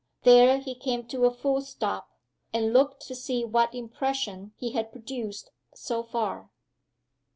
There 0.23 0.57
he 0.57 0.73
came 0.73 1.07
to 1.09 1.25
a 1.27 1.31
full 1.31 1.61
stop 1.61 2.09
and 2.51 2.73
looked 2.73 3.05
to 3.05 3.13
see 3.13 3.45
what 3.45 3.75
impression 3.75 4.51
he 4.57 4.71
had 4.71 4.91
produced, 4.91 5.51
so 5.75 6.01
far. 6.01 6.49